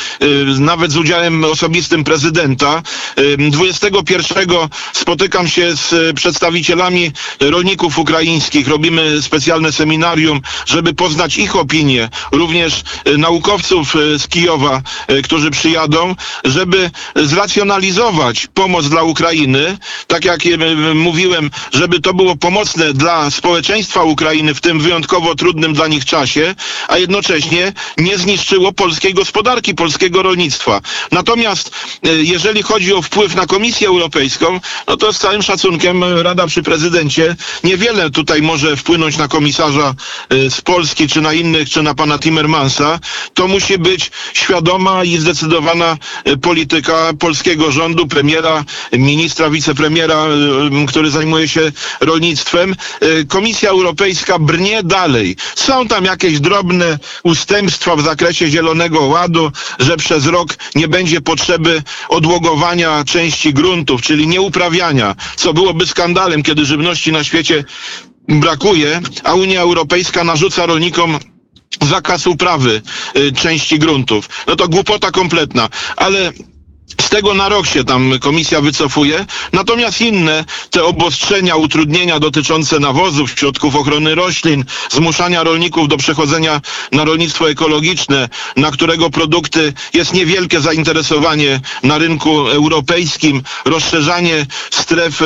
nawet 0.59 0.91
z 0.91 0.97
udziałem 0.97 1.43
osobistym 1.43 2.03
prezydenta. 2.03 2.83
21 3.37 4.47
spotykam 4.93 5.47
się 5.47 5.75
z 5.75 6.15
przedstawicielami 6.15 7.11
rolników 7.39 7.99
ukraińskich. 7.99 8.67
Robimy 8.67 9.21
specjalne 9.21 9.71
seminarium, 9.71 10.41
żeby 10.65 10.93
poznać 10.93 11.37
ich 11.37 11.55
opinię 11.55 11.94
Ukrainie, 11.95 12.09
również 12.31 12.83
naukowców 13.17 13.93
z 14.17 14.27
Kijowa, 14.27 14.81
którzy 15.23 15.51
przyjadą, 15.51 16.15
żeby 16.45 16.91
zracjonalizować 17.15 18.47
pomoc 18.53 18.89
dla 18.89 19.03
Ukrainy, 19.03 19.77
tak 20.07 20.25
jak 20.25 20.39
mówiłem, 20.95 21.51
żeby 21.73 21.99
to 22.01 22.13
było 22.13 22.35
pomocne 22.35 22.93
dla 22.93 23.31
społeczeństwa 23.31 24.03
Ukrainy 24.03 24.53
w 24.53 24.61
tym 24.61 24.79
wyjątkowo 24.79 25.35
trudnym 25.35 25.73
dla 25.73 25.87
nich 25.87 26.05
czasie, 26.05 26.55
a 26.87 26.97
jednocześnie 26.97 27.73
nie 27.97 28.17
zniszczyło 28.17 28.71
polskiej 28.73 29.13
gospodarki, 29.13 29.75
polskiego 29.75 30.23
rolnictwa. 30.23 30.81
Natomiast 31.11 31.71
jeżeli 32.03 32.63
chodzi 32.63 32.93
o 32.93 33.01
wpływ 33.01 33.35
na 33.35 33.45
Komisję 33.45 33.87
Europejską, 33.87 34.59
no 34.87 34.97
to 34.97 35.13
z 35.13 35.19
całym 35.19 35.41
szacunkiem 35.43 36.03
Rada 36.03 36.47
przy 36.47 36.63
prezydencie 36.63 37.35
niewiele 37.63 38.09
tutaj 38.09 38.41
może 38.41 38.75
wpłynąć 38.77 39.17
na 39.17 39.27
komisarza 39.27 39.93
z 40.49 40.61
Polski, 40.61 41.07
czy 41.07 41.21
na 41.21 41.33
innych, 41.33 41.69
czy 41.69 41.83
na 41.85 41.93
pana 41.95 42.19
Timmermansa. 42.19 42.99
To 43.33 43.47
musi 43.47 43.77
być 43.77 44.11
świadoma 44.33 45.03
i 45.03 45.17
zdecydowana 45.17 45.97
polityka 46.41 47.13
polskiego 47.19 47.71
rządu, 47.71 48.07
premiera, 48.07 48.63
ministra, 48.93 49.49
wicepremiera, 49.49 50.25
który 50.87 51.09
zajmuje 51.11 51.47
się 51.47 51.71
rolnictwem. 52.01 52.75
Komisja 53.27 53.69
Europejska 53.69 54.39
brnie 54.39 54.83
dalej. 54.83 55.35
Są 55.55 55.87
tam 55.87 56.05
jakieś 56.05 56.39
drobne 56.39 56.99
ustępstwa 57.23 57.95
w 57.95 58.01
zakresie 58.01 58.47
Zielonego 58.47 58.99
Ładu, 59.05 59.51
że 59.79 59.97
przez 59.97 60.25
rok 60.25 60.49
nie 60.75 60.87
będzie 60.87 61.21
potrzeby 61.21 61.83
odłogowania 62.09 63.03
części 63.03 63.53
gruntów, 63.53 64.01
czyli 64.01 64.27
nieuprawiania, 64.27 65.15
co 65.35 65.53
byłoby 65.53 65.85
skandalem, 65.87 66.43
kiedy 66.43 66.65
żywności 66.65 67.11
na 67.11 67.23
świecie 67.23 67.63
brakuje, 68.27 69.01
a 69.23 69.33
Unia 69.33 69.61
Europejska 69.61 70.23
narzuca 70.23 70.65
rolnikom 70.65 71.19
zakaz 71.81 72.27
uprawy 72.27 72.81
y, 73.17 73.31
części 73.31 73.79
gruntów. 73.79 74.29
No 74.47 74.55
to 74.55 74.67
głupota 74.67 75.11
kompletna, 75.11 75.69
ale 75.95 76.31
z 77.01 77.09
tego 77.09 77.33
na 77.33 77.49
rok 77.49 77.67
się 77.67 77.83
tam 77.83 78.19
komisja 78.19 78.61
wycofuje, 78.61 79.25
natomiast 79.53 80.01
inne 80.01 80.45
te 80.69 80.83
obostrzenia, 80.83 81.55
utrudnienia 81.55 82.19
dotyczące 82.19 82.79
nawozów, 82.79 83.31
środków 83.31 83.75
ochrony 83.75 84.15
roślin, 84.15 84.65
zmuszania 84.91 85.43
rolników 85.43 85.87
do 85.87 85.97
przechodzenia 85.97 86.61
na 86.91 87.05
rolnictwo 87.05 87.49
ekologiczne, 87.49 88.29
na 88.55 88.71
którego 88.71 89.09
produkty 89.09 89.73
jest 89.93 90.13
niewielkie 90.13 90.61
zainteresowanie 90.61 91.59
na 91.83 91.97
rynku 91.97 92.47
europejskim, 92.47 93.43
rozszerzanie 93.65 94.45
stref 94.71 95.21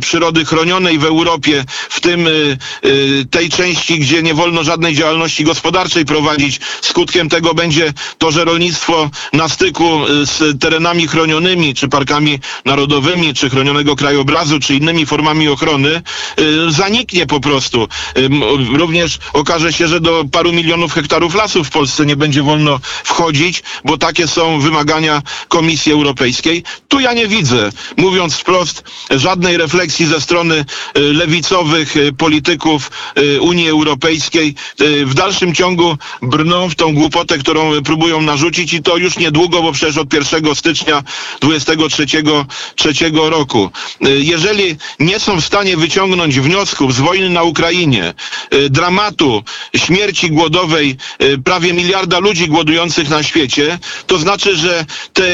przyrody 0.00 0.44
chronionej 0.44 0.98
w 0.98 1.04
Europie, 1.04 1.64
w 1.90 2.00
tym 2.00 2.26
y, 2.26 2.58
y, 2.84 3.26
tej 3.30 3.48
części, 3.50 3.98
gdzie 3.98 4.22
nie 4.22 4.34
wolno 4.34 4.64
żadnej 4.64 4.94
działalności 4.94 5.44
gospodarczej 5.44 6.04
prowadzić. 6.04 6.60
Skutkiem 6.80 7.28
tego 7.28 7.54
będzie 7.54 7.92
to, 8.18 8.30
że 8.30 8.44
rolnictwo 8.44 9.10
na 9.32 9.48
styku 9.48 10.06
y, 10.06 10.26
z 10.26 10.60
terenami 10.60 10.99
chronionymi, 11.08 11.74
czy 11.74 11.88
parkami 11.88 12.38
narodowymi, 12.64 13.34
czy 13.34 13.50
chronionego 13.50 13.96
krajobrazu, 13.96 14.60
czy 14.60 14.74
innymi 14.74 15.06
formami 15.06 15.48
ochrony, 15.48 16.02
y, 16.40 16.70
zaniknie 16.72 17.26
po 17.26 17.40
prostu. 17.40 17.88
Y, 18.18 18.28
również 18.78 19.18
okaże 19.32 19.72
się, 19.72 19.88
że 19.88 20.00
do 20.00 20.24
paru 20.32 20.52
milionów 20.52 20.92
hektarów 20.92 21.34
lasów 21.34 21.66
w 21.66 21.70
Polsce 21.70 22.06
nie 22.06 22.16
będzie 22.16 22.42
wolno 22.42 22.80
wchodzić, 23.04 23.62
bo 23.84 23.98
takie 23.98 24.28
są 24.28 24.60
wymagania 24.60 25.22
Komisji 25.48 25.92
Europejskiej. 25.92 26.62
Tu 26.88 27.00
ja 27.00 27.12
nie 27.12 27.26
widzę, 27.26 27.70
mówiąc 27.96 28.34
wprost, 28.34 28.84
żadnej 29.10 29.56
refleksji 29.56 30.06
ze 30.06 30.20
strony 30.20 30.64
y, 30.96 31.00
lewicowych 31.00 31.94
polityków 32.18 32.90
Unii 33.40 33.68
Europejskiej. 33.68 34.54
W 35.04 35.14
dalszym 35.14 35.54
ciągu 35.54 35.96
brną 36.22 36.68
w 36.68 36.74
tą 36.74 36.94
głupotę, 36.94 37.38
którą 37.38 37.82
próbują 37.82 38.22
narzucić 38.22 38.72
i 38.72 38.82
to 38.82 38.96
już 38.96 39.18
niedługo, 39.18 39.62
bo 39.62 39.72
przecież 39.72 39.96
od 39.98 40.12
1 40.12 40.54
stycznia 40.54 40.89
2023 41.40 42.94
roku. 43.14 43.70
Y, 44.06 44.20
jeżeli 44.20 44.76
nie 45.00 45.20
są 45.20 45.40
w 45.40 45.44
stanie 45.44 45.76
wyciągnąć 45.76 46.40
wniosków 46.40 46.94
z 46.94 47.00
wojny 47.00 47.30
na 47.30 47.42
Ukrainie, 47.42 48.14
y, 48.54 48.70
dramatu 48.70 49.42
śmierci 49.76 50.30
głodowej 50.30 50.96
y, 51.22 51.38
prawie 51.38 51.72
miliarda 51.72 52.18
ludzi 52.18 52.48
głodujących 52.48 53.08
na 53.08 53.22
świecie, 53.22 53.78
to 54.06 54.18
znaczy, 54.18 54.56
że 54.56 54.84
te 55.12 55.24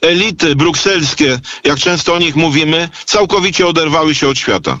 elity 0.00 0.56
brukselskie, 0.56 1.40
jak 1.64 1.78
często 1.78 2.14
o 2.14 2.18
nich 2.18 2.36
mówimy, 2.36 2.88
całkowicie 3.04 3.66
oderwały 3.66 4.14
się 4.14 4.28
od 4.28 4.38
świata. 4.38 4.78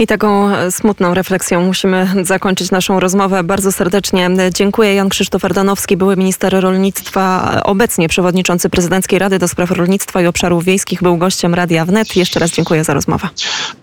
I 0.00 0.06
taką 0.06 0.48
e, 0.48 0.72
smutną 0.72 1.14
refleksją 1.14 1.62
musimy 1.62 2.08
zakończyć 2.22 2.70
naszą 2.70 3.00
rozmowę. 3.00 3.44
Bardzo 3.44 3.72
serdecznie 3.72 4.30
dziękuję. 4.54 4.94
Jan 4.94 5.08
Krzysztof 5.08 5.44
Ardanowski, 5.44 5.96
były 5.96 6.16
minister 6.16 6.60
rolnictwa, 6.60 7.60
obecnie 7.64 8.08
przewodniczący 8.08 8.70
Prezydenckiej 8.70 9.18
Rady 9.18 9.38
do 9.38 9.48
Spraw 9.48 9.70
Rolnictwa 9.70 10.22
i 10.22 10.26
Obszarów 10.26 10.64
Wiejskich, 10.64 11.02
był 11.02 11.16
gościem 11.16 11.54
Radia 11.54 11.84
Wnet. 11.84 12.16
Jeszcze 12.16 12.40
raz 12.40 12.50
dziękuję 12.50 12.84
za 12.84 12.94
rozmowę. 12.94 13.28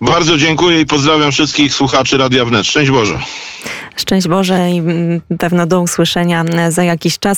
Bardzo 0.00 0.38
dziękuję 0.38 0.80
i 0.80 0.86
pozdrawiam 0.86 1.32
wszystkich 1.32 1.74
słuchaczy 1.74 2.18
Radia 2.18 2.44
Wnet. 2.44 2.66
Szczęść 2.66 2.90
Boże. 2.90 3.18
Szczęść 3.96 4.28
Boże 4.28 4.70
i 4.70 4.82
pewno 5.38 5.66
do 5.66 5.80
usłyszenia 5.80 6.44
za 6.68 6.84
jakiś 6.84 7.18
czas. 7.18 7.26